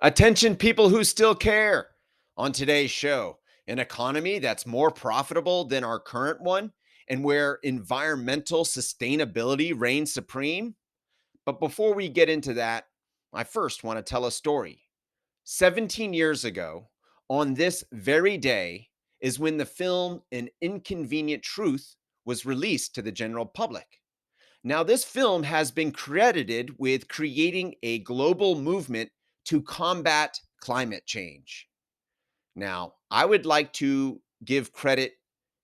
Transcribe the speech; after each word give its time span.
Attention, 0.00 0.54
people 0.54 0.90
who 0.90 1.02
still 1.02 1.34
care. 1.34 1.88
On 2.36 2.52
today's 2.52 2.92
show, 2.92 3.38
an 3.66 3.80
economy 3.80 4.38
that's 4.38 4.64
more 4.64 4.92
profitable 4.92 5.64
than 5.64 5.82
our 5.82 5.98
current 5.98 6.40
one 6.40 6.72
and 7.08 7.24
where 7.24 7.58
environmental 7.64 8.64
sustainability 8.64 9.72
reigns 9.76 10.14
supreme. 10.14 10.76
But 11.44 11.58
before 11.58 11.94
we 11.94 12.08
get 12.08 12.28
into 12.28 12.54
that, 12.54 12.84
I 13.32 13.42
first 13.42 13.82
want 13.82 13.98
to 13.98 14.02
tell 14.08 14.26
a 14.26 14.30
story. 14.30 14.82
17 15.42 16.12
years 16.12 16.44
ago, 16.44 16.90
on 17.28 17.54
this 17.54 17.82
very 17.90 18.38
day, 18.38 18.90
is 19.20 19.40
when 19.40 19.56
the 19.56 19.66
film 19.66 20.22
An 20.30 20.48
Inconvenient 20.60 21.42
Truth 21.42 21.96
was 22.24 22.46
released 22.46 22.94
to 22.94 23.02
the 23.02 23.10
general 23.10 23.46
public. 23.46 24.00
Now, 24.62 24.84
this 24.84 25.02
film 25.02 25.42
has 25.42 25.72
been 25.72 25.90
credited 25.90 26.78
with 26.78 27.08
creating 27.08 27.74
a 27.82 27.98
global 28.00 28.60
movement 28.60 29.10
to 29.48 29.62
combat 29.62 30.38
climate 30.60 31.06
change. 31.06 31.68
Now, 32.54 32.94
I 33.10 33.24
would 33.24 33.46
like 33.46 33.72
to 33.74 34.20
give 34.44 34.72
credit 34.72 35.14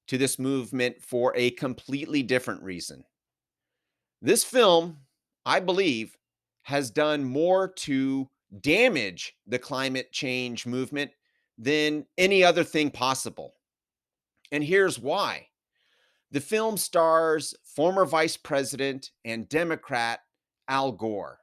to 0.08 0.16
this 0.16 0.38
movement 0.38 1.02
for 1.02 1.34
a 1.36 1.50
completely 1.52 2.22
different 2.22 2.62
reason. 2.62 3.04
This 4.22 4.42
film, 4.42 4.98
I 5.44 5.60
believe, 5.60 6.16
has 6.62 6.90
done 6.90 7.24
more 7.24 7.68
to 7.68 8.30
damage 8.60 9.34
the 9.46 9.58
climate 9.58 10.12
change 10.12 10.64
movement 10.64 11.10
than 11.58 12.06
any 12.16 12.42
other 12.42 12.64
thing 12.64 12.90
possible. 12.90 13.52
And 14.50 14.64
here's 14.64 14.98
why. 14.98 15.48
The 16.30 16.40
film 16.40 16.78
stars 16.78 17.54
former 17.64 18.06
Vice 18.06 18.38
President 18.38 19.10
and 19.26 19.48
Democrat 19.48 20.20
Al 20.68 20.92
Gore. 20.92 21.40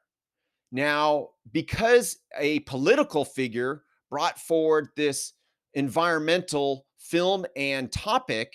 Now, 0.72 1.30
because 1.52 2.18
a 2.40 2.60
political 2.62 3.26
figure 3.26 3.84
brought 4.10 4.40
forward 4.40 4.90
this 4.96 5.34
environmental 5.74 6.86
film 6.98 7.46
and 7.56 7.92
topic, 7.92 8.54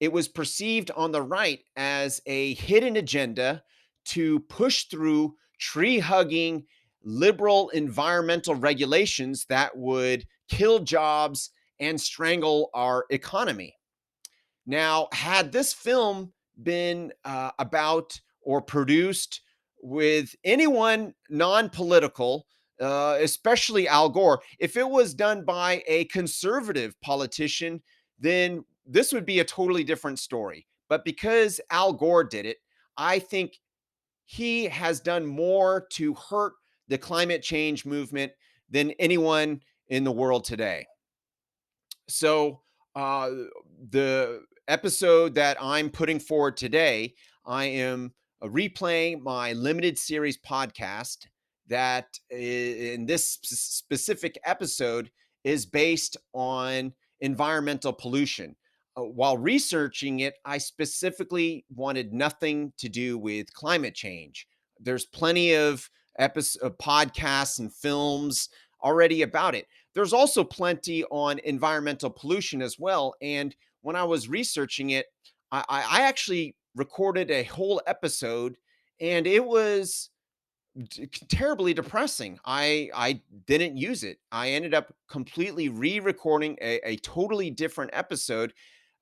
it 0.00 0.12
was 0.12 0.28
perceived 0.28 0.90
on 0.90 1.12
the 1.12 1.22
right 1.22 1.60
as 1.76 2.20
a 2.26 2.54
hidden 2.54 2.96
agenda 2.96 3.62
to 4.06 4.40
push 4.40 4.84
through 4.84 5.34
tree 5.58 5.98
hugging 5.98 6.66
liberal 7.02 7.70
environmental 7.70 8.54
regulations 8.54 9.46
that 9.48 9.76
would 9.76 10.26
kill 10.48 10.80
jobs 10.80 11.50
and 11.80 12.00
strangle 12.00 12.70
our 12.74 13.06
economy. 13.10 13.74
Now, 14.66 15.08
had 15.12 15.52
this 15.52 15.72
film 15.72 16.32
been 16.62 17.12
uh, 17.24 17.52
about 17.58 18.20
or 18.42 18.60
produced 18.60 19.40
with 19.82 20.34
anyone 20.44 21.14
non 21.30 21.68
political, 21.68 22.46
uh, 22.80 23.18
especially 23.20 23.88
Al 23.88 24.08
Gore, 24.08 24.40
if 24.58 24.76
it 24.76 24.88
was 24.88 25.14
done 25.14 25.44
by 25.44 25.82
a 25.86 26.04
conservative 26.06 27.00
politician, 27.00 27.82
then 28.18 28.64
this 28.86 29.12
would 29.12 29.26
be 29.26 29.40
a 29.40 29.44
totally 29.44 29.84
different 29.84 30.18
story. 30.18 30.66
But 30.88 31.04
because 31.04 31.60
Al 31.70 31.92
Gore 31.92 32.24
did 32.24 32.46
it, 32.46 32.58
I 32.96 33.18
think 33.18 33.58
he 34.24 34.64
has 34.64 35.00
done 35.00 35.26
more 35.26 35.86
to 35.92 36.14
hurt 36.14 36.54
the 36.88 36.98
climate 36.98 37.42
change 37.42 37.84
movement 37.84 38.32
than 38.70 38.92
anyone 38.92 39.60
in 39.88 40.04
the 40.04 40.12
world 40.12 40.44
today. 40.44 40.86
So, 42.08 42.62
uh, 42.94 43.30
the 43.90 44.42
episode 44.68 45.34
that 45.34 45.56
I'm 45.60 45.90
putting 45.90 46.18
forward 46.18 46.56
today, 46.56 47.14
I 47.44 47.66
am 47.66 48.14
Uh, 48.42 48.48
replaying 48.48 49.22
my 49.22 49.54
limited 49.54 49.98
series 49.98 50.36
podcast 50.38 51.26
that 51.68 52.18
uh, 52.32 52.36
in 52.36 53.06
this 53.06 53.38
specific 53.42 54.38
episode 54.44 55.10
is 55.44 55.64
based 55.64 56.16
on 56.34 56.92
environmental 57.20 57.92
pollution. 57.92 58.54
Uh, 58.96 59.02
while 59.02 59.38
researching 59.38 60.20
it, 60.20 60.34
I 60.44 60.58
specifically 60.58 61.64
wanted 61.74 62.12
nothing 62.12 62.72
to 62.78 62.88
do 62.88 63.16
with 63.16 63.52
climate 63.54 63.94
change. 63.94 64.46
There's 64.78 65.06
plenty 65.06 65.54
of 65.54 65.88
episodes, 66.18 66.62
uh, 66.62 66.70
podcasts 66.70 67.58
and 67.58 67.72
films 67.72 68.50
already 68.82 69.22
about 69.22 69.54
it. 69.54 69.66
There's 69.94 70.12
also 70.12 70.44
plenty 70.44 71.04
on 71.04 71.38
environmental 71.38 72.10
pollution 72.10 72.60
as 72.60 72.78
well. 72.78 73.14
And 73.22 73.56
when 73.80 73.96
I 73.96 74.04
was 74.04 74.28
researching 74.28 74.90
it, 74.90 75.06
I, 75.50 75.64
I 75.70 76.02
actually 76.02 76.54
recorded 76.76 77.30
a 77.30 77.42
whole 77.44 77.82
episode 77.86 78.56
and 79.00 79.26
it 79.26 79.44
was 79.44 80.10
terribly 81.28 81.72
depressing. 81.72 82.38
I 82.44 82.90
I 82.94 83.20
didn't 83.46 83.76
use 83.76 84.04
it. 84.04 84.18
I 84.30 84.50
ended 84.50 84.74
up 84.74 84.94
completely 85.08 85.68
re-recording 85.68 86.58
a, 86.60 86.80
a 86.88 86.96
totally 86.96 87.50
different 87.50 87.90
episode 87.94 88.52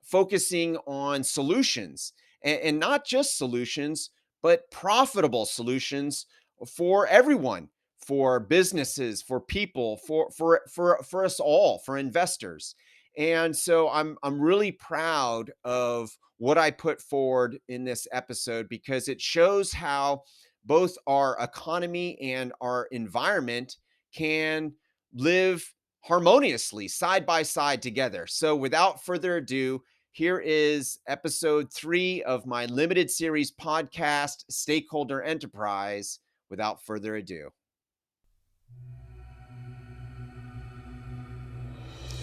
focusing 0.02 0.76
on 0.86 1.24
solutions 1.24 2.12
and, 2.42 2.60
and 2.60 2.78
not 2.78 3.04
just 3.04 3.36
solutions, 3.36 4.10
but 4.42 4.70
profitable 4.70 5.46
solutions 5.46 6.26
for 6.66 7.06
everyone, 7.08 7.68
for 7.98 8.38
businesses, 8.38 9.22
for 9.22 9.40
people, 9.40 9.96
for 9.96 10.30
for 10.30 10.62
for 10.70 11.00
for 11.02 11.24
us 11.24 11.40
all, 11.40 11.78
for 11.78 11.98
investors. 11.98 12.76
And 13.16 13.54
so 13.54 13.88
I'm 13.90 14.16
I'm 14.22 14.40
really 14.40 14.72
proud 14.72 15.50
of 15.64 16.10
what 16.38 16.58
I 16.58 16.70
put 16.70 17.00
forward 17.00 17.58
in 17.68 17.84
this 17.84 18.06
episode 18.12 18.68
because 18.68 19.08
it 19.08 19.20
shows 19.20 19.72
how 19.72 20.22
both 20.64 20.96
our 21.06 21.36
economy 21.40 22.18
and 22.20 22.52
our 22.60 22.86
environment 22.90 23.76
can 24.14 24.72
live 25.14 25.72
harmoniously 26.00 26.88
side 26.88 27.24
by 27.24 27.42
side 27.42 27.82
together. 27.82 28.26
So 28.26 28.56
without 28.56 29.04
further 29.04 29.36
ado, 29.36 29.82
here 30.12 30.38
is 30.38 30.98
episode 31.08 31.72
3 31.72 32.22
of 32.22 32.46
my 32.46 32.66
limited 32.66 33.10
series 33.10 33.52
podcast 33.52 34.44
Stakeholder 34.50 35.22
Enterprise 35.22 36.20
without 36.50 36.84
further 36.84 37.16
ado. 37.16 37.50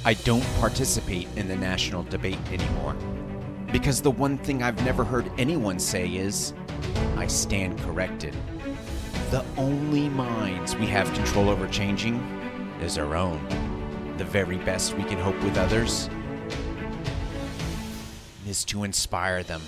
I 0.03 0.15
don't 0.15 0.45
participate 0.59 1.27
in 1.35 1.47
the 1.47 1.55
national 1.55 2.01
debate 2.03 2.39
anymore. 2.51 2.95
Because 3.71 4.01
the 4.01 4.09
one 4.09 4.35
thing 4.39 4.63
I've 4.63 4.83
never 4.83 5.03
heard 5.03 5.31
anyone 5.37 5.77
say 5.77 6.07
is, 6.07 6.53
I 7.17 7.27
stand 7.27 7.77
corrected. 7.81 8.35
The 9.29 9.45
only 9.57 10.09
minds 10.09 10.75
we 10.75 10.87
have 10.87 11.13
control 11.13 11.49
over 11.49 11.67
changing 11.67 12.15
is 12.81 12.97
our 12.97 13.15
own. 13.15 13.39
The 14.17 14.25
very 14.25 14.57
best 14.57 14.97
we 14.97 15.03
can 15.03 15.19
hope 15.19 15.39
with 15.43 15.55
others 15.55 16.09
is 18.47 18.65
to 18.65 18.83
inspire 18.83 19.43
them. 19.43 19.61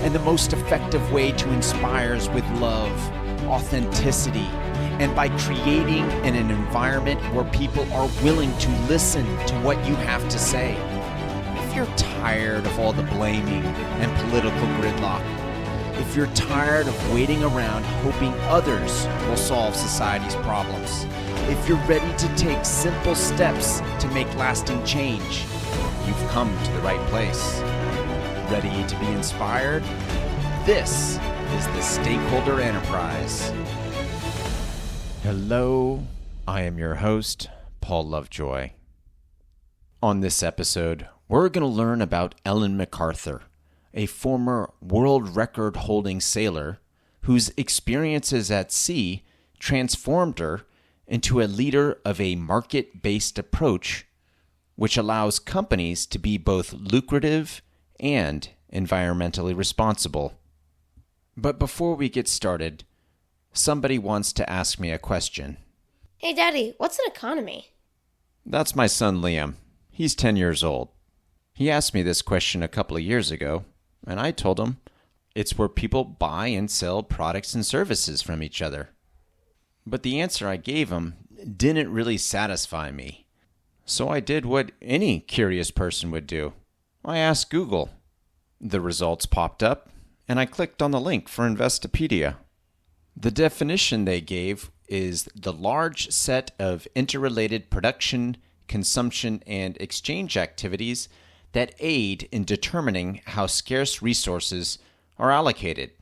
And 0.00 0.14
the 0.14 0.20
most 0.20 0.54
effective 0.54 1.12
way 1.12 1.30
to 1.30 1.52
inspire 1.52 2.14
is 2.14 2.28
with 2.30 2.48
love, 2.52 2.98
authenticity, 3.48 4.48
and 5.00 5.14
by 5.14 5.28
creating 5.38 6.04
an, 6.24 6.34
an 6.34 6.50
environment 6.50 7.20
where 7.34 7.44
people 7.44 7.90
are 7.92 8.08
willing 8.22 8.56
to 8.58 8.70
listen 8.88 9.24
to 9.46 9.54
what 9.60 9.76
you 9.86 9.94
have 9.96 10.28
to 10.28 10.38
say. 10.38 10.76
If 11.66 11.74
you're 11.74 11.96
tired 11.96 12.66
of 12.66 12.78
all 12.78 12.92
the 12.92 13.02
blaming 13.02 13.64
and 13.64 14.28
political 14.28 14.60
gridlock, 14.78 15.22
if 15.98 16.16
you're 16.16 16.26
tired 16.28 16.88
of 16.88 17.12
waiting 17.12 17.42
around 17.42 17.84
hoping 18.02 18.32
others 18.50 19.06
will 19.28 19.36
solve 19.36 19.74
society's 19.74 20.34
problems, 20.36 21.06
if 21.48 21.68
you're 21.68 21.84
ready 21.86 22.16
to 22.18 22.34
take 22.36 22.64
simple 22.64 23.14
steps 23.14 23.80
to 24.00 24.08
make 24.08 24.32
lasting 24.36 24.84
change, 24.84 25.44
you've 26.06 26.28
come 26.30 26.52
to 26.64 26.72
the 26.72 26.80
right 26.80 27.00
place. 27.08 27.60
Ready 28.50 28.86
to 28.86 28.98
be 28.98 29.06
inspired? 29.06 29.82
This 30.64 31.18
is 31.56 31.66
the 31.68 31.80
Stakeholder 31.80 32.60
Enterprise. 32.60 33.50
Hello, 35.22 36.04
I 36.48 36.62
am 36.62 36.80
your 36.80 36.96
host, 36.96 37.48
Paul 37.80 38.08
Lovejoy. 38.08 38.72
On 40.02 40.18
this 40.18 40.42
episode, 40.42 41.06
we're 41.28 41.48
going 41.48 41.62
to 41.62 41.72
learn 41.72 42.02
about 42.02 42.34
Ellen 42.44 42.76
MacArthur, 42.76 43.42
a 43.94 44.06
former 44.06 44.72
world 44.80 45.36
record 45.36 45.76
holding 45.76 46.20
sailor 46.20 46.80
whose 47.20 47.52
experiences 47.56 48.50
at 48.50 48.72
sea 48.72 49.22
transformed 49.60 50.40
her 50.40 50.62
into 51.06 51.40
a 51.40 51.44
leader 51.46 52.00
of 52.04 52.20
a 52.20 52.34
market 52.34 53.00
based 53.00 53.38
approach 53.38 54.04
which 54.74 54.96
allows 54.96 55.38
companies 55.38 56.04
to 56.06 56.18
be 56.18 56.36
both 56.36 56.72
lucrative 56.72 57.62
and 58.00 58.48
environmentally 58.72 59.56
responsible. 59.56 60.34
But 61.36 61.60
before 61.60 61.94
we 61.94 62.08
get 62.08 62.26
started, 62.26 62.82
Somebody 63.52 63.98
wants 63.98 64.32
to 64.34 64.48
ask 64.48 64.80
me 64.80 64.90
a 64.90 64.98
question. 64.98 65.58
Hey, 66.16 66.32
Daddy, 66.32 66.74
what's 66.78 66.98
an 66.98 67.04
economy? 67.06 67.72
That's 68.46 68.74
my 68.74 68.86
son 68.86 69.20
Liam. 69.20 69.54
He's 69.90 70.14
10 70.14 70.36
years 70.36 70.64
old. 70.64 70.88
He 71.52 71.70
asked 71.70 71.92
me 71.92 72.02
this 72.02 72.22
question 72.22 72.62
a 72.62 72.68
couple 72.68 72.96
of 72.96 73.02
years 73.02 73.30
ago, 73.30 73.64
and 74.06 74.18
I 74.18 74.30
told 74.30 74.58
him 74.58 74.78
it's 75.34 75.58
where 75.58 75.68
people 75.68 76.04
buy 76.04 76.48
and 76.48 76.70
sell 76.70 77.02
products 77.02 77.54
and 77.54 77.64
services 77.64 78.22
from 78.22 78.42
each 78.42 78.62
other. 78.62 78.90
But 79.86 80.02
the 80.02 80.20
answer 80.20 80.48
I 80.48 80.56
gave 80.56 80.90
him 80.90 81.16
didn't 81.56 81.92
really 81.92 82.18
satisfy 82.18 82.90
me. 82.90 83.26
So 83.84 84.08
I 84.08 84.20
did 84.20 84.46
what 84.46 84.72
any 84.80 85.20
curious 85.20 85.70
person 85.70 86.10
would 86.10 86.26
do 86.26 86.54
I 87.04 87.18
asked 87.18 87.50
Google. 87.50 87.90
The 88.60 88.80
results 88.80 89.26
popped 89.26 89.62
up, 89.62 89.90
and 90.28 90.38
I 90.38 90.46
clicked 90.46 90.80
on 90.80 90.92
the 90.92 91.00
link 91.00 91.28
for 91.28 91.48
Investopedia. 91.48 92.36
The 93.16 93.30
definition 93.30 94.04
they 94.04 94.20
gave 94.20 94.70
is 94.88 95.28
the 95.34 95.52
large 95.52 96.10
set 96.10 96.52
of 96.58 96.88
interrelated 96.94 97.70
production, 97.70 98.36
consumption, 98.68 99.42
and 99.46 99.76
exchange 99.80 100.36
activities 100.36 101.08
that 101.52 101.74
aid 101.78 102.28
in 102.32 102.44
determining 102.44 103.20
how 103.26 103.46
scarce 103.46 104.02
resources 104.02 104.78
are 105.18 105.30
allocated. 105.30 105.92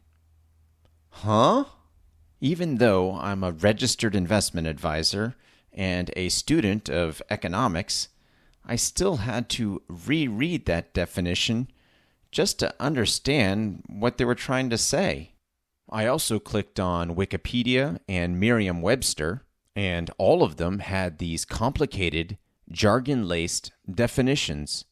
Huh? 1.11 1.65
Even 2.41 2.77
though 2.77 3.17
I'm 3.17 3.45
a 3.45 3.53
registered 3.53 4.15
investment 4.15 4.67
advisor 4.67 5.35
and 5.73 6.11
a 6.17 6.29
student 6.29 6.89
of 6.89 7.21
economics, 7.29 8.09
I 8.65 8.77
still 8.77 9.17
had 9.19 9.49
to 9.51 9.83
reread 9.89 10.67
that 10.67 10.95
definition 10.95 11.69
just 12.31 12.59
to 12.61 12.75
understand 12.81 13.83
what 13.89 14.17
they 14.17 14.25
were 14.25 14.35
trying 14.35 14.71
to 14.71 14.79
say. 14.79 15.33
I 15.91 16.07
also 16.07 16.39
clicked 16.39 16.79
on 16.79 17.17
Wikipedia 17.17 17.99
and 18.09 18.39
Merriam 18.39 18.81
Webster, 18.81 19.45
and 19.75 20.11
all 20.19 20.43
of 20.45 20.57
them 20.57 20.79
had 20.79 21.19
these 21.19 21.45
complicated, 21.45 22.39
jargon 22.71 23.27
laced 23.27 23.73
definitions. 23.93 24.85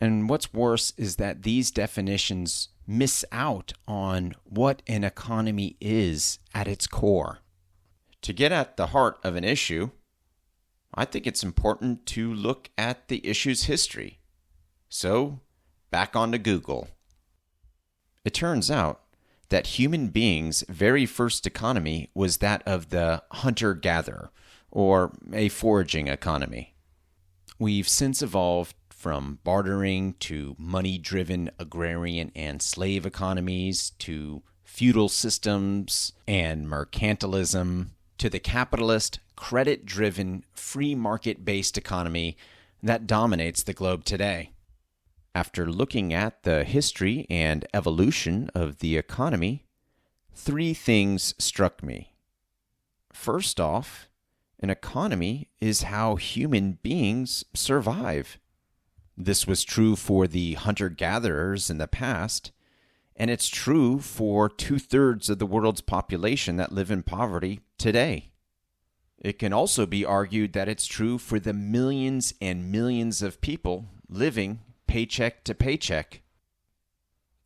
And 0.00 0.28
what's 0.28 0.52
worse 0.52 0.92
is 0.98 1.16
that 1.16 1.44
these 1.44 1.70
definitions 1.70 2.68
miss 2.86 3.24
out 3.32 3.72
on 3.88 4.34
what 4.44 4.82
an 4.86 5.02
economy 5.02 5.76
is 5.80 6.38
at 6.52 6.68
its 6.68 6.86
core. 6.86 7.38
To 8.22 8.32
get 8.32 8.52
at 8.52 8.76
the 8.76 8.88
heart 8.88 9.18
of 9.24 9.34
an 9.34 9.44
issue, 9.44 9.90
I 10.94 11.06
think 11.06 11.26
it's 11.26 11.42
important 11.42 12.04
to 12.06 12.32
look 12.34 12.70
at 12.76 13.08
the 13.08 13.26
issue's 13.26 13.64
history. 13.64 14.18
So, 14.90 15.40
back 15.90 16.14
onto 16.14 16.38
Google. 16.38 16.88
It 18.24 18.34
turns 18.34 18.70
out 18.70 19.01
that 19.52 19.66
human 19.66 20.08
beings' 20.08 20.64
very 20.70 21.04
first 21.04 21.46
economy 21.46 22.08
was 22.14 22.38
that 22.38 22.62
of 22.64 22.88
the 22.88 23.22
hunter 23.32 23.74
gatherer, 23.74 24.30
or 24.70 25.12
a 25.30 25.50
foraging 25.50 26.08
economy. 26.08 26.74
We've 27.58 27.86
since 27.86 28.22
evolved 28.22 28.74
from 28.88 29.40
bartering 29.44 30.14
to 30.20 30.56
money 30.58 30.96
driven 30.96 31.50
agrarian 31.58 32.32
and 32.34 32.62
slave 32.62 33.04
economies 33.04 33.90
to 33.98 34.42
feudal 34.64 35.10
systems 35.10 36.14
and 36.26 36.66
mercantilism 36.66 37.88
to 38.16 38.30
the 38.30 38.40
capitalist, 38.40 39.18
credit 39.36 39.84
driven, 39.84 40.46
free 40.54 40.94
market 40.94 41.44
based 41.44 41.76
economy 41.76 42.38
that 42.82 43.06
dominates 43.06 43.62
the 43.62 43.74
globe 43.74 44.04
today. 44.04 44.52
After 45.34 45.66
looking 45.66 46.12
at 46.12 46.42
the 46.42 46.62
history 46.62 47.26
and 47.30 47.66
evolution 47.72 48.50
of 48.54 48.78
the 48.78 48.98
economy, 48.98 49.64
three 50.34 50.74
things 50.74 51.34
struck 51.38 51.82
me. 51.82 52.14
First 53.12 53.58
off, 53.58 54.08
an 54.60 54.68
economy 54.68 55.48
is 55.60 55.84
how 55.84 56.16
human 56.16 56.78
beings 56.82 57.44
survive. 57.54 58.38
This 59.16 59.46
was 59.46 59.64
true 59.64 59.96
for 59.96 60.26
the 60.26 60.54
hunter 60.54 60.90
gatherers 60.90 61.70
in 61.70 61.78
the 61.78 61.88
past, 61.88 62.52
and 63.16 63.30
it's 63.30 63.48
true 63.48 64.00
for 64.00 64.48
two 64.50 64.78
thirds 64.78 65.30
of 65.30 65.38
the 65.38 65.46
world's 65.46 65.80
population 65.80 66.56
that 66.56 66.72
live 66.72 66.90
in 66.90 67.02
poverty 67.02 67.60
today. 67.78 68.32
It 69.18 69.38
can 69.38 69.52
also 69.52 69.86
be 69.86 70.04
argued 70.04 70.52
that 70.52 70.68
it's 70.68 70.86
true 70.86 71.16
for 71.16 71.40
the 71.40 71.52
millions 71.52 72.34
and 72.40 72.70
millions 72.70 73.22
of 73.22 73.40
people 73.40 73.86
living 74.08 74.60
paycheck 74.92 75.42
to 75.42 75.54
paycheck. 75.54 76.20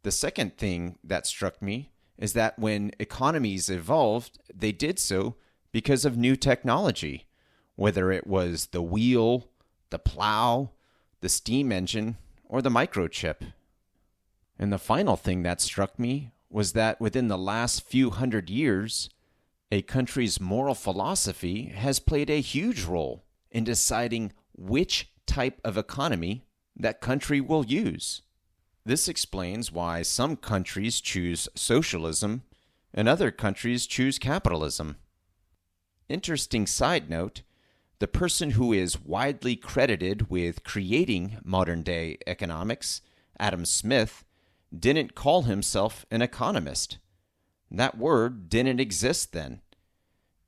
The 0.03 0.11
second 0.11 0.57
thing 0.59 0.99
that 1.05 1.29
struck 1.29 1.63
me 1.63 1.93
is 2.19 2.33
that 2.33 2.59
when 2.59 2.91
economies 2.99 3.71
evolved, 3.71 4.41
they 4.53 4.73
did 4.73 4.99
so 4.99 5.37
because 5.71 6.05
of 6.05 6.17
new 6.17 6.35
technology, 6.35 7.29
whether 7.77 8.11
it 8.11 8.27
was 8.27 8.67
the 8.73 8.83
wheel, 8.83 9.47
the 9.91 9.99
plow, 10.01 10.73
the 11.21 11.29
steam 11.29 11.71
engine, 11.71 12.17
or 12.49 12.61
the 12.61 12.69
microchip. 12.69 13.53
And 14.59 14.73
the 14.73 14.77
final 14.77 15.15
thing 15.15 15.45
that 15.45 15.61
struck 15.61 16.01
me 16.01 16.33
was 16.51 16.73
that 16.73 17.01
within 17.01 17.29
the 17.29 17.39
last 17.39 17.87
few 17.87 18.11
hundred 18.11 18.51
years, 18.51 19.09
a 19.71 19.83
country's 19.83 20.41
moral 20.41 20.75
philosophy 20.75 21.67
has 21.67 22.01
played 22.01 22.29
a 22.29 22.41
huge 22.41 22.83
role 22.83 23.23
in 23.53 23.63
deciding 23.63 24.33
which 24.53 25.13
type 25.27 25.61
of 25.63 25.79
economy 25.79 26.46
that 26.77 27.01
country 27.01 27.41
will 27.41 27.65
use. 27.65 28.23
This 28.85 29.09
explains 29.09 29.73
why 29.73 30.03
some 30.03 30.37
countries 30.37 31.01
choose 31.01 31.49
socialism 31.55 32.43
and 32.95 33.09
other 33.09 33.31
countries 33.31 33.87
choose 33.87 34.19
capitalism. 34.19 34.97
Interesting 36.09 36.67
side 36.67 37.11
note 37.11 37.43
the 37.99 38.07
person 38.07 38.51
who 38.51 38.73
is 38.73 39.01
widely 39.01 39.57
credited 39.57 40.29
with 40.29 40.65
creating 40.65 41.39
modern 41.43 41.83
day 41.83 42.19
economics, 42.27 43.01
Adam 43.41 43.65
Smith, 43.65 44.25
didn't 44.77 45.15
call 45.15 45.43
himself 45.43 46.05
an 46.11 46.21
economist. 46.21 46.99
That 47.71 47.97
word 47.97 48.49
didn't 48.51 48.81
exist 48.81 49.33
then. 49.33 49.63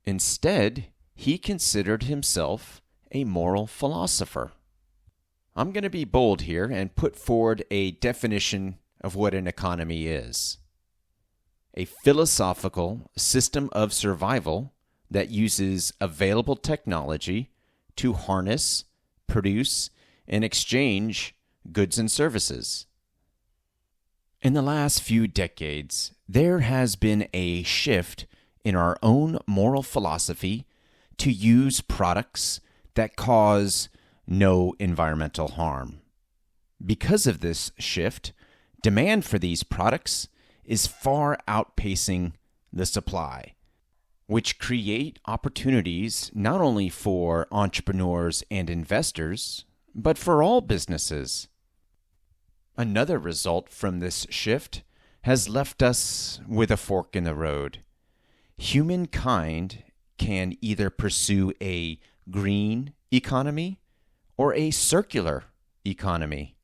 Instead, 0.05 0.87
he 1.15 1.37
considered 1.37 2.03
himself 2.03 2.81
a 3.11 3.23
moral 3.23 3.65
philosopher. 3.67 4.51
I'm 5.59 5.73
going 5.73 5.83
to 5.83 5.89
be 5.89 6.05
bold 6.05 6.43
here 6.43 6.71
and 6.71 6.95
put 6.95 7.17
forward 7.17 7.65
a 7.69 7.91
definition 7.91 8.77
of 9.01 9.15
what 9.15 9.33
an 9.33 9.45
economy 9.45 10.07
is 10.07 10.57
a 11.73 11.83
philosophical 11.83 13.11
system 13.17 13.69
of 13.73 13.91
survival 13.91 14.71
that 15.11 15.31
uses 15.31 15.91
available 15.99 16.55
technology 16.55 17.51
to 17.97 18.13
harness, 18.13 18.85
produce, 19.27 19.89
and 20.29 20.45
exchange 20.45 21.35
goods 21.73 21.99
and 21.99 22.09
services. 22.09 22.85
In 24.41 24.53
the 24.53 24.61
last 24.61 25.03
few 25.03 25.27
decades, 25.27 26.13
there 26.27 26.59
has 26.59 26.95
been 26.95 27.27
a 27.33 27.63
shift 27.63 28.27
in 28.63 28.77
our 28.77 28.97
own 29.03 29.37
moral 29.45 29.83
philosophy 29.83 30.65
to 31.17 31.29
use 31.29 31.81
products 31.81 32.61
that 32.95 33.17
cause 33.17 33.89
no 34.29 34.75
environmental 34.79 35.49
harm. 35.49 36.01
Because 36.85 37.25
of 37.25 37.39
this 37.39 37.71
shift, 37.79 38.31
demand 38.83 39.25
for 39.25 39.39
these 39.39 39.63
products 39.63 40.27
is 40.63 40.85
far 40.85 41.39
outpacing 41.47 42.33
the 42.71 42.85
supply, 42.85 43.55
which 44.27 44.59
create 44.59 45.17
opportunities 45.25 46.29
not 46.33 46.61
only 46.61 46.89
for 46.89 47.47
entrepreneurs 47.51 48.43
and 48.51 48.69
investors, 48.69 49.65
but 49.95 50.17
for 50.17 50.43
all 50.43 50.61
businesses. 50.61 51.47
Another 52.77 53.17
result 53.17 53.67
from 53.67 53.99
this 53.99 54.27
shift 54.29 54.83
has 55.23 55.49
left 55.49 55.81
us 55.81 56.39
with 56.47 56.69
a 56.69 56.77
fork 56.77 57.15
in 57.15 57.23
the 57.23 57.35
road. 57.35 57.79
Humankind 58.57 59.83
can 60.19 60.53
either 60.61 60.89
pursue 60.89 61.51
a 61.61 61.99
green 62.29 62.93
economy 63.11 63.81
or 64.39 64.53
a 64.53 64.71
circular 64.71 65.43
economy. 65.85 66.55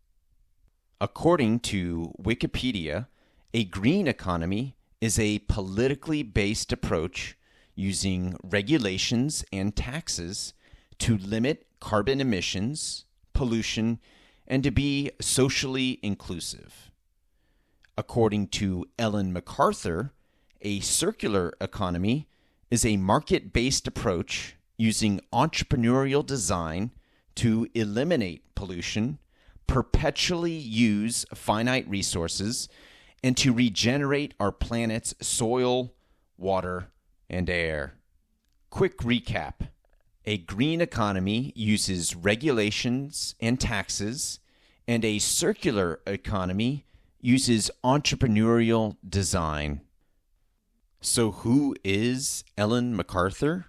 According 1.01 1.60
to 1.60 2.13
Wikipedia, 2.17 3.08
a 3.53 3.65
green 3.65 4.08
economy 4.08 4.77
is 5.01 5.20
a 5.20 5.39
politically 5.39 6.24
based 6.24 6.72
approach 6.72 7.38
using 7.75 8.38
regulations 8.41 9.44
and 9.51 9.75
taxes 9.75 10.53
to 11.00 11.17
limit 11.17 11.67
carbon 11.82 12.22
emissions, 12.22 13.03
pollution, 13.34 14.00
and 14.48 14.63
to 14.63 14.72
be 14.72 15.12
socially 15.20 16.00
inclusive. 16.01 16.91
According 17.98 18.48
to 18.60 18.86
Ellen 18.98 19.34
MacArthur, 19.34 20.13
a 20.62 20.79
circular 20.79 21.51
economy 21.60 22.29
is 22.72 22.86
a 22.86 22.96
market 22.96 23.51
based 23.51 23.86
approach 23.86 24.55
using 24.77 25.20
entrepreneurial 25.34 26.25
design 26.25 26.91
to 27.36 27.68
eliminate 27.74 28.56
pollution, 28.56 29.20
perpetually 29.68 30.51
use 30.51 31.25
finite 31.34 31.88
resources, 31.89 32.70
and 33.24 33.36
to 33.38 33.54
regenerate 33.54 34.34
our 34.39 34.51
planet's 34.51 35.15
soil, 35.20 35.94
water, 36.38 36.92
and 37.30 37.50
air. 37.50 37.96
Quick 38.70 38.98
recap 39.00 39.70
a 40.27 40.39
green 40.39 40.82
economy 40.82 41.54
uses 41.56 42.15
regulations 42.15 43.36
and 43.39 43.60
taxes, 43.60 44.39
and 44.88 45.06
a 45.06 45.20
circular 45.20 46.00
economy 46.08 46.86
uses 47.22 47.70
entrepreneurial 47.84 48.98
design. 49.08 49.82
So, 51.00 51.32
who 51.32 51.75
is 51.84 52.44
Ellen 52.58 52.96
MacArthur? 52.96 53.68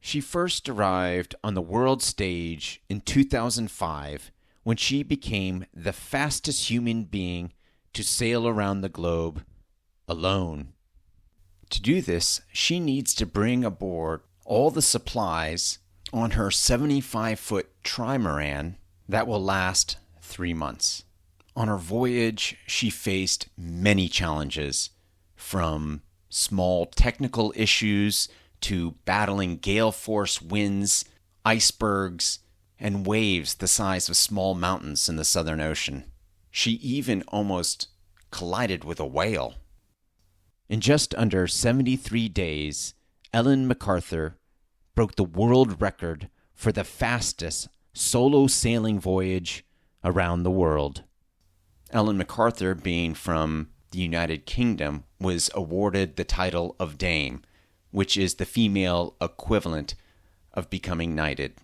She 0.00 0.20
first 0.20 0.68
arrived 0.68 1.34
on 1.44 1.54
the 1.54 1.60
world 1.62 2.02
stage 2.02 2.82
in 2.88 3.02
2005 3.02 4.32
when 4.62 4.76
she 4.76 5.02
became 5.02 5.66
the 5.74 5.92
fastest 5.92 6.70
human 6.70 7.04
being 7.04 7.52
to 7.92 8.02
sail 8.02 8.48
around 8.48 8.80
the 8.80 8.88
globe 8.88 9.44
alone. 10.08 10.72
To 11.70 11.82
do 11.82 12.00
this, 12.00 12.40
she 12.52 12.80
needs 12.80 13.14
to 13.14 13.26
bring 13.26 13.64
aboard 13.64 14.22
all 14.44 14.70
the 14.70 14.82
supplies 14.82 15.78
on 16.12 16.32
her 16.32 16.50
75 16.50 17.38
foot 17.38 17.70
trimaran 17.84 18.76
that 19.08 19.26
will 19.26 19.42
last 19.42 19.96
three 20.20 20.54
months. 20.54 21.04
On 21.54 21.68
her 21.68 21.76
voyage, 21.76 22.56
she 22.66 22.90
faced 22.90 23.48
many 23.56 24.08
challenges 24.08 24.90
from 25.36 26.02
small 26.28 26.86
technical 26.86 27.52
issues 27.56 28.28
to 28.62 28.96
battling 29.04 29.56
gale 29.56 29.92
force 29.92 30.40
winds, 30.40 31.04
icebergs, 31.44 32.40
and 32.78 33.06
waves 33.06 33.54
the 33.54 33.68
size 33.68 34.08
of 34.08 34.16
small 34.16 34.54
mountains 34.54 35.08
in 35.08 35.16
the 35.16 35.24
Southern 35.24 35.60
Ocean. 35.60 36.04
She 36.50 36.72
even 36.72 37.22
almost 37.28 37.88
collided 38.30 38.84
with 38.84 38.98
a 38.98 39.06
whale. 39.06 39.54
In 40.68 40.80
just 40.80 41.14
under 41.16 41.46
73 41.46 42.28
days, 42.28 42.94
Ellen 43.32 43.66
MacArthur 43.66 44.36
broke 44.94 45.16
the 45.16 45.24
world 45.24 45.80
record 45.80 46.30
for 46.54 46.72
the 46.72 46.84
fastest 46.84 47.68
solo 47.92 48.46
sailing 48.46 49.00
voyage 49.00 49.64
around 50.04 50.42
the 50.42 50.50
world. 50.50 51.04
Ellen 51.90 52.18
MacArthur, 52.18 52.74
being 52.74 53.14
from 53.14 53.70
the 53.90 53.98
United 53.98 54.46
Kingdom, 54.46 55.04
was 55.18 55.50
awarded 55.54 56.16
the 56.16 56.24
title 56.24 56.76
of 56.78 56.98
Dame, 56.98 57.42
which 57.90 58.16
is 58.16 58.34
the 58.34 58.44
female 58.44 59.16
equivalent 59.20 59.94
of 60.52 60.70
becoming 60.70 61.14
knighted. 61.14 61.54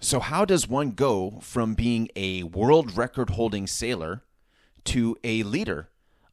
So, 0.00 0.18
how 0.18 0.44
does 0.44 0.68
one 0.68 0.92
go 0.92 1.38
from 1.40 1.74
being 1.74 2.08
a 2.16 2.42
world 2.42 2.96
record 2.96 3.30
holding 3.30 3.66
sailor 3.66 4.22
to 4.84 5.16
a 5.22 5.44
leader 5.44 5.90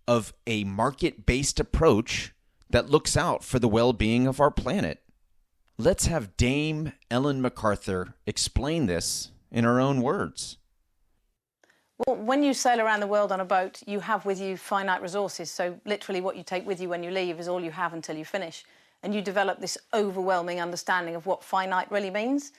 of 0.08 0.34
a 0.48 0.64
market 0.64 1.26
based 1.26 1.60
approach 1.60 2.34
that 2.70 2.90
looks 2.90 3.16
out 3.16 3.44
for 3.44 3.60
the 3.60 3.68
well 3.68 3.94
being 3.94 4.26
of 4.26 4.40
our 4.40 4.50
planet? 4.50 5.04
Let's 5.78 6.08
have 6.08 6.36
Dame 6.36 6.94
Ellen 7.12 7.42
MacArthur 7.42 8.16
explain 8.26 8.88
this 8.88 9.32
in 9.52 9.64
her 9.64 9.80
own 9.80 10.02
words. 10.02 10.58
Well, 12.06 12.16
when 12.16 12.44
you 12.44 12.54
sail 12.54 12.82
around 12.82 13.02
the 13.02 13.08
world 13.08 13.32
on 13.32 13.40
a 13.40 13.46
boat, 13.46 13.84
you 13.86 14.00
have 14.00 14.26
with 14.26 14.40
you 14.40 14.58
finite 14.58 15.02
resources. 15.02 15.52
So, 15.52 15.80
literally, 15.86 16.22
what 16.22 16.38
you 16.38 16.44
take 16.44 16.66
with 16.66 16.82
you 16.82 16.90
when 16.90 17.04
you 17.04 17.12
leave 17.12 17.40
is 17.40 17.48
all 17.48 17.62
you 17.62 17.72
have 17.72 17.94
until 17.94 18.18
you 18.18 18.26
finish. 18.26 18.64
And 19.04 19.16
you 19.16 19.22
develop 19.22 19.60
this 19.60 19.78
overwhelming 19.94 20.60
understanding 20.60 21.16
of 21.16 21.26
what 21.26 21.44
finite 21.44 21.90
really 21.92 22.10
means. 22.10 22.52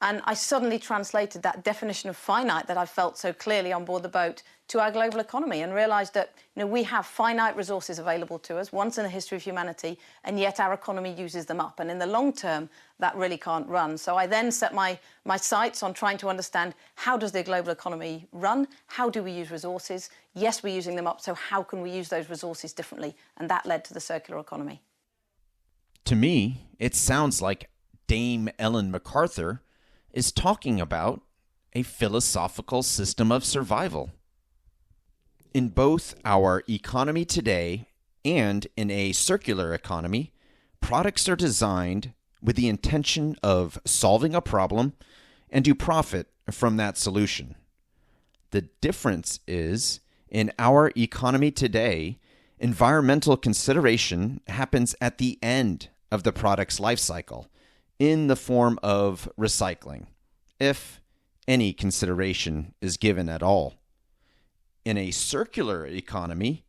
And 0.00 0.22
I 0.24 0.34
suddenly 0.34 0.78
translated 0.78 1.42
that 1.42 1.64
definition 1.64 2.08
of 2.08 2.16
finite 2.16 2.68
that 2.68 2.78
I 2.78 2.86
felt 2.86 3.18
so 3.18 3.32
clearly 3.32 3.72
on 3.72 3.84
board 3.84 4.04
the 4.04 4.08
boat 4.08 4.44
to 4.68 4.80
our 4.80 4.92
global 4.92 5.18
economy 5.18 5.62
and 5.62 5.74
realized 5.74 6.14
that 6.14 6.34
you 6.54 6.60
know, 6.60 6.68
we 6.68 6.84
have 6.84 7.04
finite 7.04 7.56
resources 7.56 7.98
available 7.98 8.38
to 8.40 8.58
us 8.58 8.70
once 8.70 8.98
in 8.98 9.02
the 9.02 9.10
history 9.10 9.36
of 9.36 9.42
humanity, 9.42 9.98
and 10.22 10.38
yet 10.38 10.60
our 10.60 10.72
economy 10.72 11.12
uses 11.14 11.46
them 11.46 11.60
up. 11.60 11.80
And 11.80 11.90
in 11.90 11.98
the 11.98 12.06
long 12.06 12.32
term, 12.32 12.70
that 13.00 13.16
really 13.16 13.38
can't 13.38 13.66
run. 13.66 13.98
So 13.98 14.14
I 14.16 14.26
then 14.26 14.52
set 14.52 14.72
my, 14.72 14.98
my 15.24 15.36
sights 15.36 15.82
on 15.82 15.94
trying 15.94 16.18
to 16.18 16.28
understand 16.28 16.74
how 16.94 17.16
does 17.16 17.32
the 17.32 17.42
global 17.42 17.70
economy 17.70 18.28
run? 18.30 18.68
How 18.86 19.10
do 19.10 19.22
we 19.22 19.32
use 19.32 19.50
resources? 19.50 20.10
Yes, 20.34 20.62
we're 20.62 20.74
using 20.74 20.94
them 20.94 21.08
up, 21.08 21.20
so 21.20 21.34
how 21.34 21.64
can 21.64 21.80
we 21.80 21.90
use 21.90 22.08
those 22.08 22.30
resources 22.30 22.72
differently? 22.72 23.16
And 23.38 23.50
that 23.50 23.66
led 23.66 23.84
to 23.86 23.94
the 23.94 24.00
circular 24.00 24.38
economy. 24.38 24.80
To 26.08 26.16
me, 26.16 26.62
it 26.78 26.94
sounds 26.94 27.42
like 27.42 27.68
Dame 28.06 28.48
Ellen 28.58 28.90
MacArthur 28.90 29.60
is 30.10 30.32
talking 30.32 30.80
about 30.80 31.20
a 31.74 31.82
philosophical 31.82 32.82
system 32.82 33.30
of 33.30 33.44
survival. 33.44 34.12
In 35.52 35.68
both 35.68 36.14
our 36.24 36.64
economy 36.66 37.26
today 37.26 37.88
and 38.24 38.66
in 38.74 38.90
a 38.90 39.12
circular 39.12 39.74
economy, 39.74 40.32
products 40.80 41.28
are 41.28 41.36
designed 41.36 42.14
with 42.42 42.56
the 42.56 42.70
intention 42.70 43.36
of 43.42 43.78
solving 43.84 44.34
a 44.34 44.40
problem 44.40 44.94
and 45.50 45.62
to 45.66 45.74
profit 45.74 46.28
from 46.50 46.78
that 46.78 46.96
solution. 46.96 47.54
The 48.52 48.62
difference 48.80 49.40
is 49.46 50.00
in 50.30 50.52
our 50.58 50.90
economy 50.96 51.50
today, 51.50 52.18
environmental 52.58 53.36
consideration 53.36 54.40
happens 54.46 54.96
at 55.02 55.18
the 55.18 55.38
end 55.42 55.90
of 56.10 56.22
the 56.22 56.32
product's 56.32 56.80
life 56.80 56.98
cycle 56.98 57.48
in 57.98 58.28
the 58.28 58.36
form 58.36 58.78
of 58.82 59.28
recycling, 59.38 60.06
if 60.60 61.00
any 61.46 61.72
consideration 61.72 62.74
is 62.80 62.96
given 62.96 63.28
at 63.28 63.42
all. 63.42 63.74
In 64.84 64.96
a 64.96 65.10
circular 65.10 65.86
economy, 65.86 66.64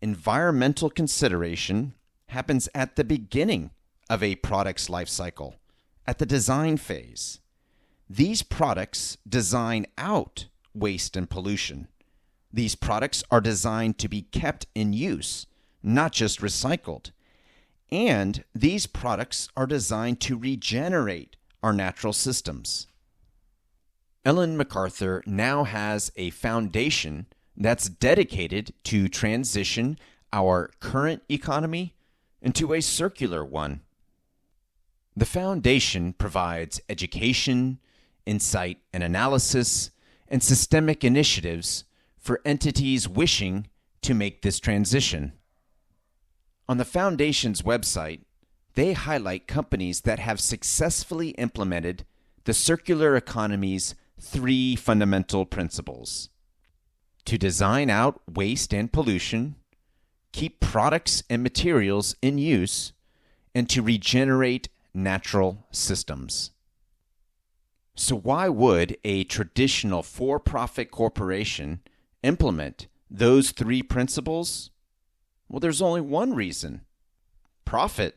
environmental 0.00 0.90
consideration 0.90 1.94
happens 2.28 2.68
at 2.74 2.96
the 2.96 3.04
beginning 3.04 3.70
of 4.10 4.22
a 4.22 4.36
product's 4.36 4.90
life 4.90 5.08
cycle, 5.08 5.56
at 6.06 6.18
the 6.18 6.26
design 6.26 6.76
phase. 6.76 7.40
These 8.08 8.42
products 8.42 9.16
design 9.28 9.86
out 9.98 10.46
waste 10.74 11.16
and 11.16 11.28
pollution. 11.28 11.88
These 12.52 12.74
products 12.76 13.24
are 13.30 13.40
designed 13.40 13.98
to 13.98 14.08
be 14.08 14.22
kept 14.22 14.66
in 14.74 14.92
use, 14.92 15.46
not 15.82 16.12
just 16.12 16.40
recycled. 16.40 17.10
And 17.90 18.44
these 18.54 18.86
products 18.86 19.48
are 19.56 19.66
designed 19.66 20.20
to 20.22 20.36
regenerate 20.36 21.36
our 21.62 21.72
natural 21.72 22.12
systems. 22.12 22.88
Ellen 24.24 24.56
MacArthur 24.56 25.22
now 25.24 25.64
has 25.64 26.10
a 26.16 26.30
foundation 26.30 27.26
that's 27.56 27.88
dedicated 27.88 28.72
to 28.84 29.08
transition 29.08 29.98
our 30.32 30.70
current 30.80 31.22
economy 31.30 31.94
into 32.42 32.74
a 32.74 32.80
circular 32.80 33.44
one. 33.44 33.82
The 35.16 35.24
foundation 35.24 36.12
provides 36.12 36.80
education, 36.88 37.78
insight 38.26 38.78
and 38.92 39.02
analysis, 39.02 39.90
and 40.28 40.42
systemic 40.42 41.04
initiatives 41.04 41.84
for 42.18 42.40
entities 42.44 43.08
wishing 43.08 43.68
to 44.02 44.12
make 44.12 44.42
this 44.42 44.58
transition. 44.58 45.32
On 46.68 46.78
the 46.78 46.84
Foundation's 46.84 47.62
website, 47.62 48.20
they 48.74 48.92
highlight 48.92 49.46
companies 49.46 50.02
that 50.02 50.18
have 50.18 50.40
successfully 50.40 51.30
implemented 51.30 52.04
the 52.44 52.54
circular 52.54 53.16
economy's 53.16 53.94
three 54.20 54.76
fundamental 54.76 55.46
principles 55.46 56.30
to 57.26 57.36
design 57.36 57.90
out 57.90 58.20
waste 58.32 58.72
and 58.72 58.92
pollution, 58.92 59.56
keep 60.32 60.60
products 60.60 61.22
and 61.28 61.42
materials 61.42 62.16
in 62.22 62.38
use, 62.38 62.92
and 63.54 63.68
to 63.68 63.82
regenerate 63.82 64.68
natural 64.94 65.66
systems. 65.70 66.52
So, 67.94 68.16
why 68.16 68.48
would 68.48 68.96
a 69.04 69.24
traditional 69.24 70.02
for 70.02 70.38
profit 70.38 70.90
corporation 70.90 71.80
implement 72.22 72.86
those 73.10 73.50
three 73.50 73.82
principles? 73.82 74.70
Well, 75.48 75.60
there's 75.60 75.82
only 75.82 76.00
one 76.00 76.34
reason 76.34 76.80
profit. 77.64 78.16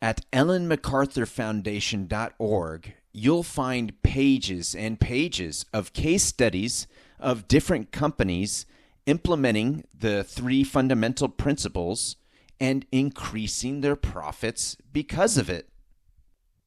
At 0.00 0.24
ellenmacarthurfoundation.org, 0.32 2.94
you'll 3.12 3.42
find 3.42 4.02
pages 4.02 4.74
and 4.74 5.00
pages 5.00 5.66
of 5.72 5.92
case 5.92 6.22
studies 6.22 6.86
of 7.18 7.48
different 7.48 7.90
companies 7.90 8.64
implementing 9.06 9.84
the 9.92 10.22
three 10.22 10.62
fundamental 10.62 11.28
principles 11.28 12.14
and 12.60 12.86
increasing 12.92 13.80
their 13.80 13.96
profits 13.96 14.76
because 14.92 15.36
of 15.36 15.50
it. 15.50 15.68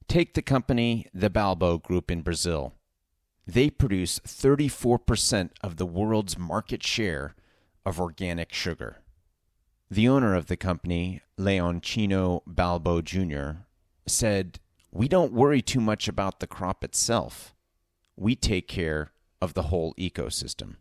Take 0.08 0.34
the 0.34 0.42
company, 0.42 1.08
the 1.14 1.30
Balbo 1.30 1.78
Group 1.78 2.12
in 2.12 2.22
Brazil. 2.22 2.74
They 3.48 3.70
produce 3.70 4.20
34% 4.20 5.52
of 5.62 5.78
the 5.78 5.86
world's 5.86 6.38
market 6.38 6.84
share 6.84 7.36
of 7.86 8.00
organic 8.00 8.54
sugar. 8.54 9.01
The 9.92 10.08
owner 10.08 10.36
of 10.36 10.46
the 10.46 10.56
company, 10.56 11.22
Leontino 11.38 12.44
Balbo 12.48 13.02
Jr., 13.02 13.64
said, 14.08 14.62
We 14.90 15.10
don't 15.10 15.34
worry 15.34 15.62
too 15.62 15.82
much 15.82 16.08
about 16.08 16.40
the 16.40 16.48
crop 16.48 16.86
itself. 16.86 17.54
We 18.16 18.38
take 18.38 18.70
care 18.70 19.12
of 19.42 19.54
the 19.54 19.64
whole 19.64 19.94
ecosystem. 19.96 20.78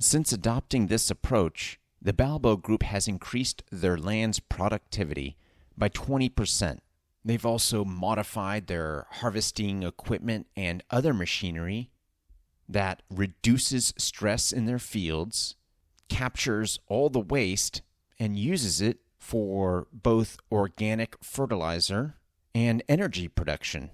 Since 0.00 0.32
adopting 0.32 0.88
this 0.88 1.08
approach, 1.08 1.78
the 2.00 2.12
Balbo 2.12 2.56
Group 2.56 2.82
has 2.82 3.06
increased 3.06 3.62
their 3.70 3.96
land's 3.96 4.40
productivity 4.40 5.36
by 5.78 5.88
20%. 5.90 6.80
They've 7.24 7.46
also 7.46 7.84
modified 7.84 8.66
their 8.66 9.06
harvesting 9.08 9.84
equipment 9.84 10.48
and 10.56 10.82
other 10.90 11.14
machinery 11.14 11.92
that 12.68 13.04
reduces 13.08 13.94
stress 13.96 14.50
in 14.50 14.66
their 14.66 14.80
fields, 14.80 15.54
captures 16.08 16.80
all 16.88 17.08
the 17.08 17.20
waste, 17.20 17.82
and 18.22 18.38
uses 18.38 18.80
it 18.80 19.00
for 19.18 19.88
both 19.92 20.38
organic 20.52 21.16
fertilizer 21.24 22.14
and 22.54 22.80
energy 22.88 23.26
production. 23.26 23.90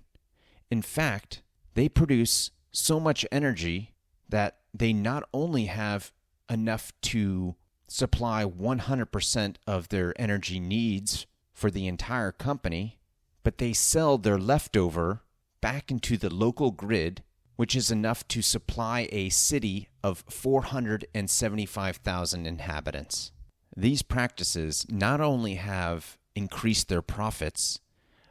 In 0.70 0.82
fact, 0.82 1.40
they 1.72 1.88
produce 1.88 2.50
so 2.70 3.00
much 3.00 3.24
energy 3.32 3.94
that 4.28 4.58
they 4.74 4.92
not 4.92 5.26
only 5.32 5.64
have 5.64 6.12
enough 6.50 6.92
to 7.00 7.54
supply 7.86 8.44
100% 8.44 9.56
of 9.66 9.88
their 9.88 10.12
energy 10.20 10.60
needs 10.60 11.24
for 11.54 11.70
the 11.70 11.86
entire 11.86 12.30
company, 12.30 12.98
but 13.42 13.56
they 13.56 13.72
sell 13.72 14.18
their 14.18 14.36
leftover 14.36 15.22
back 15.62 15.90
into 15.90 16.18
the 16.18 16.28
local 16.28 16.70
grid, 16.70 17.22
which 17.56 17.74
is 17.74 17.90
enough 17.90 18.28
to 18.28 18.42
supply 18.42 19.08
a 19.10 19.30
city 19.30 19.88
of 20.04 20.22
475,000 20.28 22.46
inhabitants. 22.46 23.32
These 23.78 24.02
practices 24.02 24.84
not 24.88 25.20
only 25.20 25.54
have 25.54 26.18
increased 26.34 26.88
their 26.88 27.00
profits, 27.00 27.78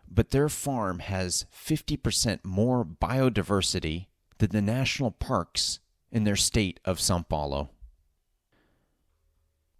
but 0.06 0.32
their 0.32 0.50
farm 0.50 1.00
has 1.00 1.46
50% 1.56 2.44
more 2.44 2.84
biodiversity 2.84 4.08
than 4.40 4.50
the 4.50 4.62
national 4.62 5.12
parks 5.12 5.80
in 6.12 6.26
their 6.26 6.36
state 6.36 6.82
of 6.84 7.00
Sao 7.00 7.22
Paulo. 7.22 7.70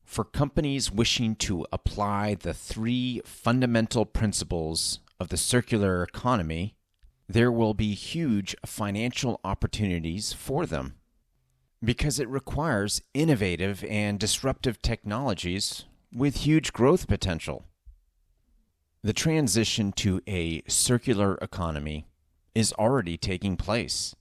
For 0.06 0.24
companies 0.24 0.90
wishing 0.90 1.36
to 1.36 1.68
apply 1.74 2.36
the 2.36 2.54
three 2.54 3.22
fundamental 3.26 4.06
principles 4.06 5.02
of 5.20 5.28
the 5.28 5.36
circular 5.36 6.02
economy, 6.02 6.78
there 7.28 7.52
will 7.52 7.74
be 7.74 7.94
huge 7.94 8.56
financial 8.66 9.42
opportunities 9.44 10.32
for 10.32 10.66
them 10.66 10.97
because 11.84 12.20
it 12.20 12.28
requires 12.30 13.02
innovative 13.14 13.84
and 13.86 14.20
disruptive 14.20 14.82
technologies 14.82 15.86
with 16.14 16.38
huge 16.38 16.74
growth 16.74 17.08
potential. 17.08 17.66
The 19.04 19.14
transition 19.14 19.92
to 19.94 20.22
a 20.28 20.64
circular 20.68 21.36
economy 21.36 22.08
is 22.56 22.74
already 22.74 23.18
taking 23.18 23.56
place. 23.56 24.16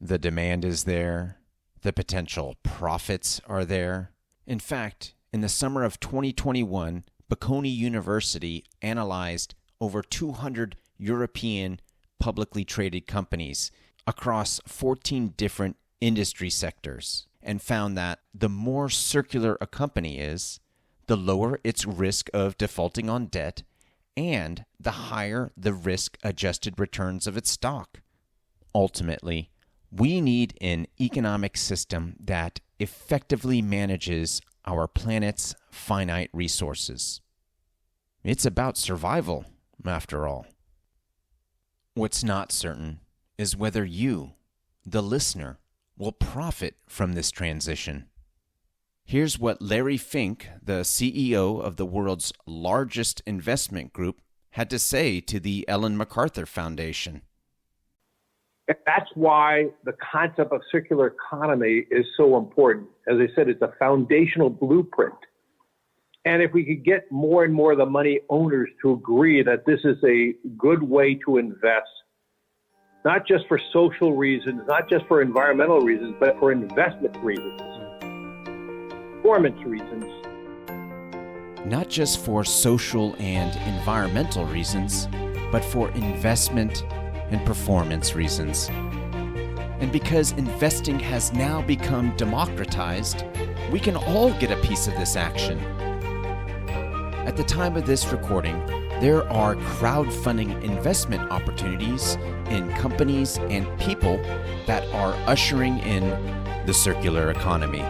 The 0.00 0.18
demand 0.18 0.64
is 0.64 0.84
there, 0.84 1.38
the 1.82 1.92
potential 1.92 2.56
profits 2.62 3.40
are 3.46 3.64
there. 3.64 4.12
In 4.46 4.58
fact, 4.58 5.14
in 5.32 5.40
the 5.40 5.48
summer 5.48 5.82
of 5.82 5.98
2021, 5.98 7.04
Bocconi 7.30 7.74
University 7.74 8.64
analyzed 8.80 9.54
over 9.80 10.02
200 10.02 10.76
European 10.96 11.80
publicly 12.20 12.64
traded 12.64 13.06
companies 13.06 13.70
across 14.06 14.60
14 14.66 15.34
different 15.36 15.76
industry 16.00 16.50
sectors 16.50 17.26
and 17.42 17.60
found 17.62 17.96
that 17.96 18.20
the 18.34 18.48
more 18.48 18.88
circular 18.88 19.56
a 19.60 19.66
company 19.66 20.18
is, 20.18 20.60
the 21.06 21.16
lower 21.16 21.60
its 21.62 21.84
risk 21.84 22.30
of 22.32 22.56
defaulting 22.56 23.10
on 23.10 23.26
debt 23.26 23.62
and 24.16 24.64
the 24.78 24.90
higher 24.90 25.50
the 25.56 25.72
risk 25.72 26.16
adjusted 26.22 26.78
returns 26.78 27.26
of 27.26 27.36
its 27.36 27.50
stock. 27.50 28.00
Ultimately, 28.74 29.50
we 29.90 30.20
need 30.20 30.56
an 30.60 30.86
economic 31.00 31.56
system 31.56 32.16
that 32.18 32.60
effectively 32.78 33.62
manages 33.62 34.40
our 34.66 34.88
planet's 34.88 35.54
finite 35.70 36.30
resources. 36.32 37.20
It's 38.24 38.46
about 38.46 38.78
survival, 38.78 39.44
after 39.84 40.26
all. 40.26 40.46
What's 41.94 42.24
not 42.24 42.50
certain 42.50 43.00
is 43.36 43.56
whether 43.56 43.84
you, 43.84 44.32
the 44.86 45.02
listener, 45.02 45.58
will 45.96 46.12
profit 46.12 46.76
from 46.86 47.12
this 47.12 47.30
transition. 47.30 48.06
Here's 49.04 49.38
what 49.38 49.60
Larry 49.60 49.98
Fink, 49.98 50.48
the 50.62 50.80
CEO 50.80 51.60
of 51.60 51.76
the 51.76 51.86
world's 51.86 52.32
largest 52.46 53.22
investment 53.26 53.92
group, 53.92 54.20
had 54.50 54.70
to 54.70 54.78
say 54.78 55.20
to 55.20 55.38
the 55.38 55.64
Ellen 55.68 55.96
MacArthur 55.96 56.46
Foundation. 56.46 57.22
That's 58.66 59.10
why 59.14 59.66
the 59.84 59.92
concept 60.12 60.52
of 60.52 60.62
circular 60.72 61.08
economy 61.08 61.84
is 61.90 62.06
so 62.16 62.38
important. 62.38 62.88
As 63.06 63.16
I 63.18 63.26
said, 63.34 63.48
it's 63.50 63.60
a 63.60 63.74
foundational 63.78 64.48
blueprint. 64.48 65.14
And 66.24 66.40
if 66.40 66.52
we 66.54 66.64
could 66.64 66.82
get 66.82 67.10
more 67.12 67.44
and 67.44 67.52
more 67.52 67.72
of 67.72 67.78
the 67.78 67.86
money 67.86 68.20
owners 68.30 68.70
to 68.80 68.92
agree 68.92 69.42
that 69.42 69.66
this 69.66 69.80
is 69.84 69.98
a 70.02 70.32
good 70.56 70.82
way 70.82 71.18
to 71.26 71.36
invest, 71.36 71.90
not 73.04 73.26
just 73.26 73.46
for 73.48 73.60
social 73.70 74.16
reasons, 74.16 74.62
not 74.66 74.88
just 74.88 75.06
for 75.06 75.20
environmental 75.20 75.80
reasons, 75.80 76.14
but 76.18 76.38
for 76.38 76.52
investment 76.52 77.14
reasons, 77.18 77.60
performance 79.16 79.62
reasons. 79.66 80.06
Not 81.66 81.90
just 81.90 82.24
for 82.24 82.44
social 82.44 83.14
and 83.18 83.54
environmental 83.76 84.46
reasons, 84.46 85.06
but 85.52 85.62
for 85.62 85.90
investment 85.90 86.82
and 87.30 87.44
performance 87.44 88.14
reasons. 88.14 88.70
And 89.80 89.92
because 89.92 90.32
investing 90.32 90.98
has 90.98 91.30
now 91.34 91.60
become 91.60 92.16
democratized, 92.16 93.24
we 93.70 93.80
can 93.80 93.96
all 93.96 94.32
get 94.38 94.50
a 94.50 94.56
piece 94.62 94.86
of 94.86 94.94
this 94.94 95.14
action. 95.14 95.58
At 97.26 97.36
the 97.36 97.44
time 97.44 97.76
of 97.76 97.84
this 97.84 98.06
recording, 98.06 98.62
there 99.04 99.30
are 99.30 99.54
crowdfunding 99.56 100.62
investment 100.62 101.30
opportunities 101.30 102.16
in 102.48 102.72
companies 102.76 103.36
and 103.50 103.68
people 103.78 104.16
that 104.66 104.82
are 104.94 105.12
ushering 105.26 105.78
in 105.80 106.08
the 106.64 106.72
circular 106.72 107.30
economy. 107.30 107.84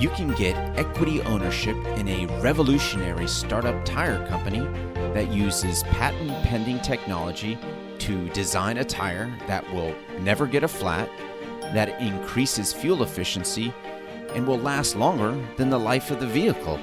You 0.00 0.08
can 0.10 0.34
get 0.34 0.54
equity 0.78 1.20
ownership 1.22 1.74
in 1.96 2.06
a 2.06 2.26
revolutionary 2.40 3.26
startup 3.26 3.84
tire 3.84 4.24
company 4.28 4.60
that 5.14 5.32
uses 5.32 5.82
patent 5.82 6.30
pending 6.44 6.78
technology 6.78 7.58
to 7.98 8.28
design 8.28 8.78
a 8.78 8.84
tire 8.84 9.36
that 9.48 9.68
will 9.74 9.96
never 10.20 10.46
get 10.46 10.62
a 10.62 10.68
flat, 10.68 11.10
that 11.74 12.00
increases 12.00 12.72
fuel 12.72 13.02
efficiency, 13.02 13.74
and 14.36 14.46
will 14.46 14.58
last 14.58 14.94
longer 14.94 15.36
than 15.56 15.70
the 15.70 15.80
life 15.80 16.12
of 16.12 16.20
the 16.20 16.26
vehicle. 16.28 16.78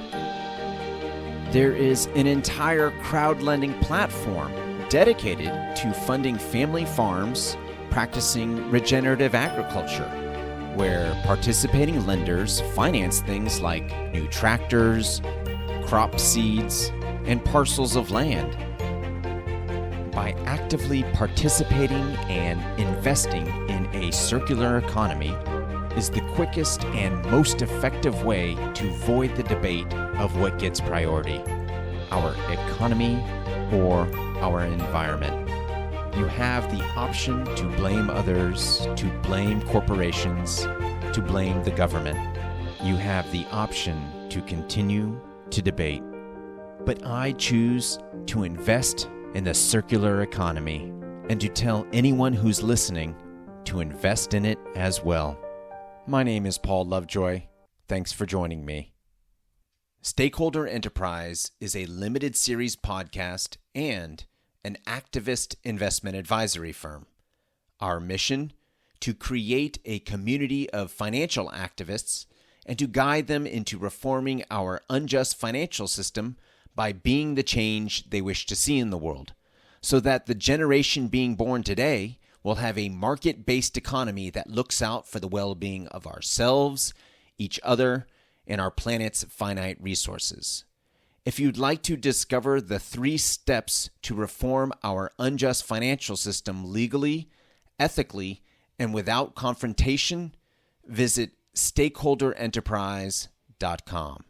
There 1.52 1.72
is 1.72 2.08
an 2.16 2.28
entire 2.28 2.92
crowd 3.02 3.42
lending 3.42 3.74
platform 3.76 4.52
dedicated 4.90 5.52
to 5.78 5.94
funding 6.06 6.38
family 6.38 6.86
farms 6.86 7.58
practicing 7.90 8.70
regenerative 8.72 9.34
agriculture, 9.34 10.10
where 10.76 11.14
participating 11.24 12.06
lenders 12.06 12.60
finance 12.76 13.22
things 13.22 13.62
like 13.62 13.90
new 14.12 14.28
tractors, 14.28 15.22
crop 15.86 16.20
seeds, 16.20 16.92
and 17.26 17.44
parcels 17.46 17.96
of 17.96 18.12
land. 18.12 18.52
By 20.12 20.34
actively 20.46 21.04
participating 21.14 22.16
and 22.28 22.60
investing 22.80 23.48
in 23.70 23.88
a 23.96 24.12
circular 24.12 24.78
economy, 24.78 25.34
is 25.96 26.10
the 26.10 26.22
quickest 26.34 26.84
and 26.86 27.26
most 27.32 27.62
effective 27.62 28.26
way 28.26 28.56
to 28.74 28.92
void 29.06 29.34
the 29.36 29.44
debate 29.44 29.88
of 30.18 30.38
what 30.38 30.60
gets 30.60 30.80
priority 30.80 31.42
our 32.12 32.34
economy 32.52 33.16
or 33.74 34.08
our 34.40 34.64
environment. 34.64 35.50
You 36.16 36.26
have 36.26 36.72
the 36.72 36.84
option 36.96 37.44
to 37.56 37.68
blame 37.76 38.10
others, 38.10 38.88
to 38.96 39.06
blame 39.22 39.62
corporations, 39.64 40.62
to 41.14 41.22
blame 41.22 41.62
the 41.64 41.72
government. 41.72 42.18
You 42.82 42.96
have 42.96 43.30
the 43.32 43.46
option 43.52 44.30
to 44.30 44.42
continue 44.44 45.20
to 45.50 45.62
debate. 45.62 46.04
But 46.86 47.06
I 47.06 47.34
choose 47.34 48.00
to 48.28 48.44
invest 48.44 49.10
in 49.34 49.44
the 49.44 49.54
circular 49.54 50.22
economy 50.22 50.94
and 51.30 51.42
to 51.42 51.50
tell 51.50 51.86
anyone 51.92 52.32
who's 52.32 52.64
listening 52.64 53.16
to 53.66 53.82
invest 53.82 54.34
in 54.34 54.46
it 54.46 54.60
as 54.76 55.04
well. 55.04 55.38
My 56.08 56.24
name 56.24 56.46
is 56.46 56.58
Paul 56.58 56.86
Lovejoy. 56.86 57.44
Thanks 57.88 58.14
for 58.14 58.26
joining 58.26 58.64
me. 58.64 58.95
Stakeholder 60.06 60.68
Enterprise 60.68 61.50
is 61.60 61.76
a 61.76 61.88
limited 61.88 62.36
series 62.36 62.76
podcast 62.76 63.58
and 63.74 64.24
an 64.64 64.78
activist 64.86 65.56
investment 65.64 66.16
advisory 66.16 66.72
firm. 66.72 67.08
Our 67.80 68.00
mission 68.00 68.54
to 69.00 69.16
create 69.16 69.80
a 69.84 69.98
community 69.98 70.70
of 70.70 70.92
financial 70.92 71.50
activists 71.50 72.28
and 72.68 72.78
to 72.78 72.86
guide 72.86 73.26
them 73.26 73.48
into 73.48 73.80
reforming 73.80 74.44
our 74.52 74.80
unjust 74.92 75.40
financial 75.40 75.88
system 75.88 76.38
by 76.76 76.94
being 76.94 77.34
the 77.34 77.42
change 77.42 78.08
they 78.12 78.22
wish 78.22 78.46
to 78.46 78.56
see 78.56 78.78
in 78.78 78.92
the 78.92 79.00
world, 79.00 79.34
so 79.82 80.00
that 80.00 80.28
the 80.28 80.36
generation 80.36 81.08
being 81.08 81.34
born 81.34 81.64
today 81.64 82.20
will 82.44 82.56
have 82.56 82.78
a 82.78 82.90
market 82.90 83.44
based 83.44 83.76
economy 83.76 84.30
that 84.30 84.52
looks 84.52 84.84
out 84.84 85.08
for 85.08 85.20
the 85.20 85.28
well 85.28 85.56
being 85.56 85.88
of 85.88 86.06
ourselves, 86.06 86.94
each 87.40 87.60
other, 87.64 88.06
and 88.48 88.62
our 88.62 88.72
planet's 88.72 89.26
finite 89.26 89.78
resources. 89.82 90.64
If 91.26 91.40
you'd 91.40 91.58
like 91.58 91.82
to 91.84 91.96
discover 91.98 92.60
the 92.62 92.80
three 92.80 93.18
steps 93.18 93.90
to 94.04 94.14
reform 94.14 94.72
our 94.84 95.12
unjust 95.18 95.66
financial 95.66 96.16
system 96.16 96.72
legally, 96.72 97.32
ethically, 97.80 98.44
and 98.78 98.94
without 98.94 99.34
confrontation, 99.34 100.36
visit 100.86 101.32
stakeholderenterprise.com. 101.56 104.26